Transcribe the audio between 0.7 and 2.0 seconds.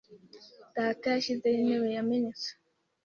Data yashyizeho intebe